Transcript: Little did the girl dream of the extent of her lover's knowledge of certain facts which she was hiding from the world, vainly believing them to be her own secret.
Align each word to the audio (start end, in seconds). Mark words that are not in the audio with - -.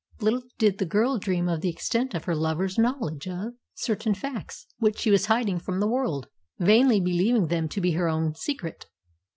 Little 0.19 0.41
did 0.57 0.79
the 0.79 0.87
girl 0.87 1.19
dream 1.19 1.47
of 1.47 1.61
the 1.61 1.69
extent 1.69 2.15
of 2.15 2.23
her 2.23 2.33
lover's 2.35 2.79
knowledge 2.79 3.27
of 3.27 3.53
certain 3.75 4.15
facts 4.15 4.65
which 4.79 4.97
she 4.97 5.11
was 5.11 5.27
hiding 5.27 5.59
from 5.59 5.79
the 5.79 5.87
world, 5.87 6.25
vainly 6.57 6.99
believing 6.99 7.49
them 7.49 7.69
to 7.69 7.79
be 7.79 7.91
her 7.91 8.09
own 8.09 8.33
secret. 8.33 8.87